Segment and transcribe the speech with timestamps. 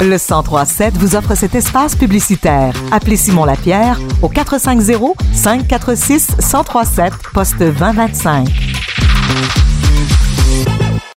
[0.00, 2.74] Le 1037 vous offre cet espace publicitaire.
[2.92, 8.48] Appelez Simon Lapierre au 450 546 1037 poste 2025.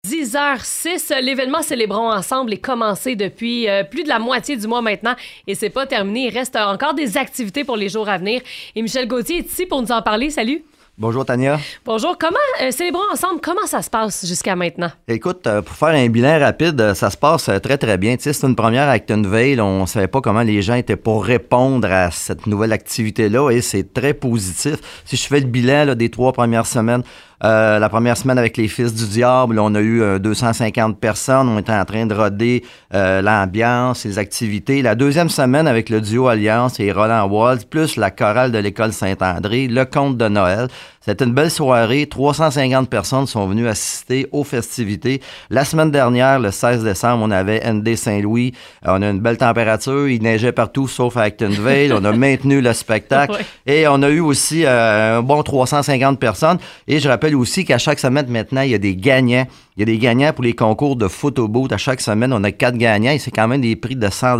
[0.07, 5.15] 10h06, l'événement Célébrons ensemble est commencé depuis euh, plus de la moitié du mois maintenant
[5.47, 6.27] et c'est pas terminé.
[6.27, 8.41] Il reste encore des activités pour les jours à venir.
[8.75, 10.29] Et Michel Gauthier est ici pour nous en parler.
[10.29, 10.63] Salut.
[10.99, 11.59] Bonjour Tania.
[11.85, 12.17] Bonjour.
[12.17, 14.89] Comment euh, célébrons ensemble Comment ça se passe jusqu'à maintenant?
[15.07, 18.17] Écoute, euh, pour faire un bilan rapide, euh, ça se passe très très bien.
[18.17, 19.61] Tu sais, c'est une première Actonville.
[19.61, 23.61] On savait pas comment les gens étaient pour répondre à cette nouvelle activité là et
[23.61, 24.77] c'est très positif.
[25.05, 27.03] Si je fais le bilan là, des trois premières semaines,
[27.43, 31.47] euh, la première semaine avec les Fils du Diable, on a eu euh, 250 personnes.
[31.47, 32.63] On était en train de roder
[32.95, 34.81] euh, l'ambiance, les activités.
[34.81, 38.91] La deuxième semaine avec le duo Alliance et Roland Walls, plus la chorale de l'école
[38.91, 40.67] Saint-André, le conte de Noël.
[41.07, 42.05] C'était une belle soirée.
[42.05, 45.21] 350 personnes sont venues assister aux festivités.
[45.49, 48.53] La semaine dernière, le 16 décembre, on avait ND Saint-Louis.
[48.85, 50.09] Euh, on a une belle température.
[50.09, 51.93] Il neigeait partout sauf à Actonville.
[51.93, 53.35] on a maintenu le spectacle.
[53.35, 53.45] Ouais.
[53.73, 56.57] Et on a eu aussi euh, un bon 350 personnes.
[56.89, 59.47] Et je rappelle aussi qu'à chaque semaine maintenant, il y a des gagnants.
[59.77, 61.71] Il y a des gagnants pour les concours de photoboot.
[61.71, 64.39] À chaque semaine, on a quatre gagnants et c'est quand même des prix de 100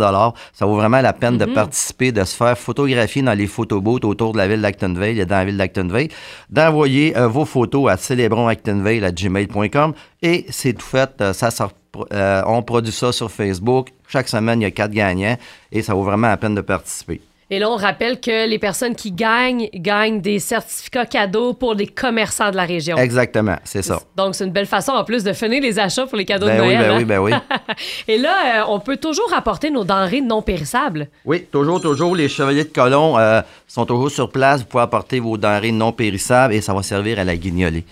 [0.52, 4.32] Ça vaut vraiment la peine de participer, de se faire photographier dans les photoboats autour
[4.32, 6.08] de la ville d'Actonville et dans la ville d'Actonville,
[6.50, 11.10] d'envoyer euh, vos photos à célébronactonville@gmail.com et c'est tout fait.
[11.20, 11.70] Euh, ça sort,
[12.12, 13.90] euh, on produit ça sur Facebook.
[14.08, 15.36] Chaque semaine, il y a quatre gagnants
[15.70, 17.20] et ça vaut vraiment la peine de participer.
[17.50, 21.86] Et là, on rappelle que les personnes qui gagnent gagnent des certificats cadeaux pour les
[21.86, 22.96] commerçants de la région.
[22.98, 24.00] Exactement, c'est ça.
[24.16, 26.58] Donc, c'est une belle façon en plus de finir les achats pour les cadeaux Ben
[26.58, 26.84] de oui, Noël.
[26.84, 26.96] ben hein?
[26.98, 27.32] oui, ben oui.
[28.08, 31.08] Et là, euh, on peut toujours apporter nos denrées non périssables.
[31.24, 32.14] Oui, toujours, toujours.
[32.14, 34.60] Les chevaliers de colon euh, sont toujours sur place.
[34.60, 37.84] Vous pouvez apporter vos denrées non périssables et ça va servir à la guignolée.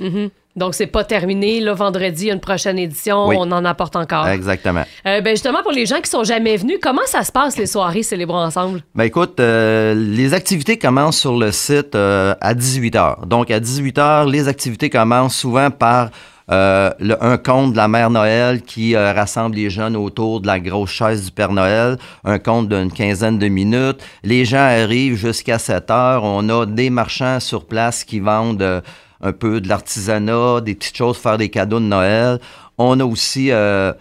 [0.57, 1.61] Donc, c'est pas terminé.
[1.61, 3.29] Là, vendredi, il y a une prochaine édition.
[3.29, 3.37] Oui.
[3.39, 4.27] On en apporte encore.
[4.27, 4.85] Exactement.
[5.07, 7.67] Euh, ben justement, pour les gens qui sont jamais venus, comment ça se passe les
[7.67, 8.83] soirées Célébrons ensemble?
[8.95, 13.27] Ben écoute, euh, les activités commencent sur le site euh, à 18h.
[13.27, 16.11] Donc à 18h, les activités commencent souvent par
[16.51, 20.47] euh, le- un conte de la Mère Noël qui euh, rassemble les jeunes autour de
[20.47, 23.99] la grosse chaise du Père Noël, un conte d'une quinzaine de minutes.
[24.23, 26.23] Les gens arrivent jusqu'à 7 heures.
[26.23, 28.81] On a des marchands sur place qui vendent euh,
[29.21, 32.39] un peu de l'artisanat, des petites choses pour faire des cadeaux de Noël.
[32.79, 33.93] On a aussi euh,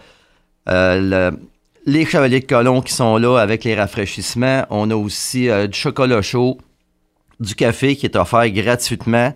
[0.68, 1.38] euh, le-
[1.86, 4.66] les chevaliers de colon qui sont là avec les rafraîchissements.
[4.70, 6.58] On a aussi euh, du chocolat chaud,
[7.40, 9.32] du café qui est offert gratuitement.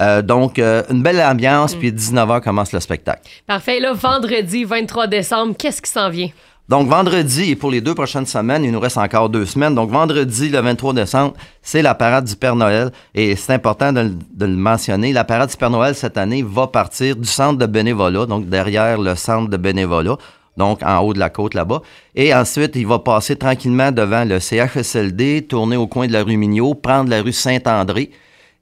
[0.00, 3.28] Euh, donc, euh, une belle ambiance, puis 19h commence le spectacle.
[3.46, 3.78] Parfait.
[3.78, 6.30] Là, vendredi 23 décembre, qu'est-ce qui s'en vient?
[6.68, 9.74] Donc, vendredi, et pour les deux prochaines semaines, il nous reste encore deux semaines.
[9.74, 12.92] Donc, vendredi, le 23 décembre, c'est la parade du Père Noël.
[13.14, 15.12] Et c'est important de, le- mentionner.
[15.12, 18.98] La parade du Père Noël, cette année, va partir du centre de bénévolat, donc derrière
[18.98, 20.16] le centre de bénévolat,
[20.56, 21.82] donc en haut de la côte là-bas.
[22.14, 26.36] Et ensuite, il va passer tranquillement devant le CHSLD, tourner au coin de la rue
[26.36, 28.10] Mignot, prendre la rue Saint-André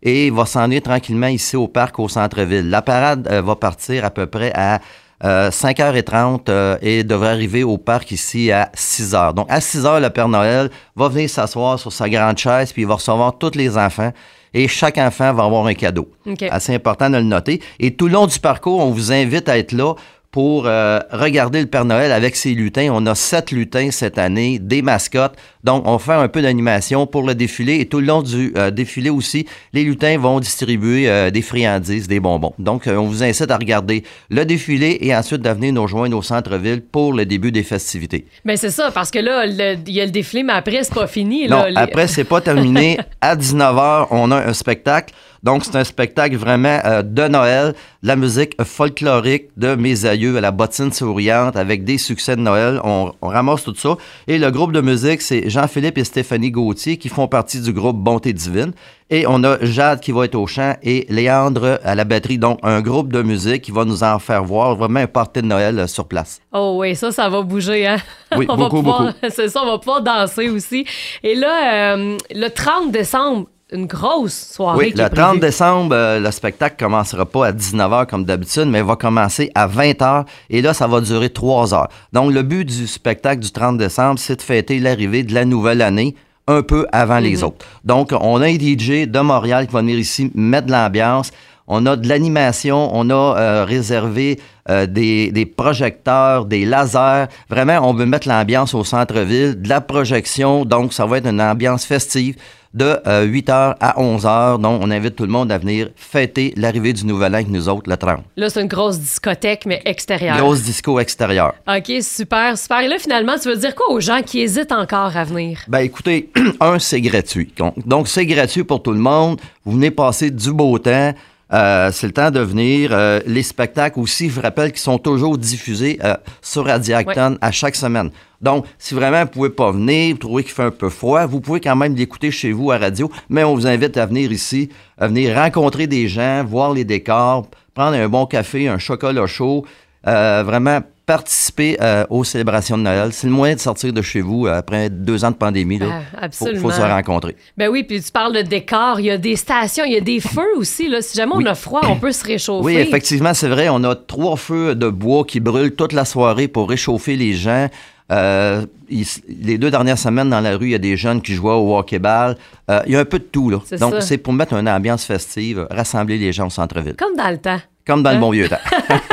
[0.02, 2.70] et il va s'en aller tranquillement ici au parc au centre-ville.
[2.70, 4.80] La parade euh, va partir à peu près à
[5.24, 9.34] euh, 5h30 euh, et devrait arriver au parc ici à 6h.
[9.34, 12.88] Donc à 6h, le Père Noël va venir s'asseoir sur sa grande chaise puis il
[12.88, 14.12] va recevoir tous les enfants
[14.54, 16.10] et chaque enfant va avoir un cadeau.
[16.50, 17.62] Assez important de le noter.
[17.78, 19.94] Et tout le long du parcours, on vous invite à être là
[20.30, 22.88] pour euh, regarder le Père Noël avec ses lutins.
[22.92, 25.34] On a sept lutins cette année, des mascottes.
[25.64, 27.80] Donc, on fait un peu d'animation pour le défilé.
[27.80, 32.06] Et tout le long du euh, défilé aussi, les lutins vont distribuer euh, des friandises,
[32.06, 32.54] des bonbons.
[32.58, 36.16] Donc, euh, on vous incite à regarder le défilé et ensuite de venir nous rejoindre
[36.16, 38.24] au centre-ville pour le début des festivités.
[38.44, 41.08] Ben c'est ça, parce que là, il y a le défilé, mais après, c'est pas
[41.08, 41.48] fini.
[41.48, 42.98] Non, là, Les- après, c'est pas terminé.
[43.20, 45.12] à 19h, on a un spectacle.
[45.42, 50.36] Donc, c'est un spectacle vraiment euh, de Noël, de la musique folklorique de mes aïeux
[50.36, 52.80] à la bottine souriante avec des succès de Noël.
[52.84, 53.96] On, on ramasse tout ça.
[54.26, 57.96] Et le groupe de musique, c'est Jean-Philippe et Stéphanie Gauthier qui font partie du groupe
[57.96, 58.72] Bonté Divine.
[59.12, 62.38] Et on a Jade qui va être au chant et Léandre à la batterie.
[62.38, 65.46] Donc, un groupe de musique qui va nous en faire voir vraiment un party de
[65.46, 66.40] Noël euh, sur place.
[66.52, 67.96] Oh oui, ça, ça va bouger, hein?
[68.36, 69.16] Oui, on va beaucoup, pouvoir, beaucoup.
[69.30, 70.86] C'est ça, on va pouvoir danser aussi.
[71.24, 75.40] Et là, euh, le 30 décembre, une grosse soirée Oui, qui est le 30 prévue.
[75.40, 80.24] décembre, euh, le spectacle commencera pas à 19h comme d'habitude, mais va commencer à 20h
[80.50, 81.88] et là, ça va durer 3 heures.
[82.12, 85.82] Donc, le but du spectacle du 30 décembre, c'est de fêter l'arrivée de la nouvelle
[85.82, 86.14] année
[86.46, 87.64] un peu avant les autres.
[87.84, 91.30] Donc, on a un DJ de Montréal qui va venir ici mettre de l'ambiance.
[91.72, 97.26] On a de l'animation, on a euh, réservé euh, des, des projecteurs, des lasers.
[97.48, 101.40] Vraiment, on veut mettre l'ambiance au centre-ville, de la projection, donc ça va être une
[101.40, 102.34] ambiance festive.
[102.74, 104.60] De 8h à 11h.
[104.60, 107.68] Donc, on invite tout le monde à venir fêter l'arrivée du Nouvel An avec nous
[107.68, 108.20] autres le 30.
[108.36, 110.36] Là, c'est une grosse discothèque, mais extérieur.
[110.36, 111.54] Grosse disco extérieure.
[111.68, 112.80] OK, super, super.
[112.80, 115.60] Et là, finalement, tu veux dire quoi aux gens qui hésitent encore à venir?
[115.68, 116.30] Ben écoutez,
[116.60, 117.52] un, c'est gratuit.
[117.86, 119.40] Donc, c'est gratuit pour tout le monde.
[119.64, 121.12] Vous venez passer du beau temps.
[121.52, 122.90] Euh, c'est le temps de venir.
[122.92, 127.50] Euh, les spectacles aussi, je vous rappelle qu'ils sont toujours diffusés euh, sur Radiacton à
[127.50, 128.10] chaque semaine.
[128.40, 131.40] Donc, si vraiment vous pouvez pas venir, vous trouvez qu'il fait un peu froid, vous
[131.40, 134.70] pouvez quand même l'écouter chez vous à radio, mais on vous invite à venir ici,
[134.96, 139.66] à venir rencontrer des gens, voir les décors, prendre un bon café, un chocolat chaud,
[140.04, 140.80] vraiment
[141.10, 143.12] participer euh, aux célébrations de Noël.
[143.12, 145.80] C'est le moyen de sortir de chez vous après deux ans de pandémie.
[145.82, 147.34] Il ah, faut, se rencontrer.
[147.56, 149.00] Ben oui, puis tu parles de décor.
[149.00, 150.88] Il y a des stations, il y a des feux aussi.
[150.88, 151.02] Là.
[151.02, 152.64] Si jamais on a froid, on peut se réchauffer.
[152.64, 153.68] Oui, effectivement, c'est vrai.
[153.68, 157.68] On a trois feux de bois qui brûlent toute la soirée pour réchauffer les gens.
[158.12, 161.50] Euh, les deux dernières semaines dans la rue, il y a des jeunes qui jouent
[161.50, 162.36] au hockey-ball.
[162.70, 163.50] Euh, il y a un peu de tout.
[163.50, 163.58] Là.
[163.80, 166.94] Donc, c'est pour mettre une ambiance festive, rassembler les gens au centre-ville.
[166.96, 167.58] Comme dans le temps.
[167.86, 168.56] Comme dans le bon vieux temps.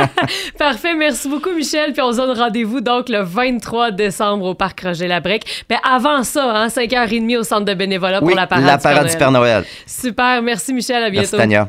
[0.58, 0.94] Parfait.
[0.94, 1.92] Merci beaucoup, Michel.
[1.92, 5.64] Puis on se donne rendez-vous donc le 23 décembre au Parc Roger-Labrec.
[5.70, 9.16] Mais avant ça, hein, 5h30 au centre de bénévolat pour la parade, la parade du
[9.16, 9.64] Père Noël.
[9.86, 10.42] Super.
[10.42, 11.02] Merci, Michel.
[11.02, 11.36] À bientôt.
[11.36, 11.66] Merci, Tania.